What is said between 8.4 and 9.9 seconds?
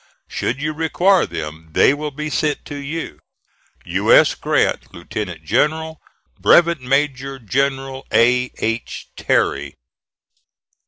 H. TERRY."